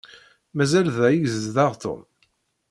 [0.55, 2.01] Mazal da i yezdeɣ Tom?